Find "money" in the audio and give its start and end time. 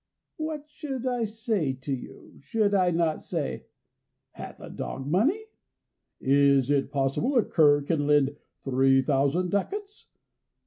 5.05-5.43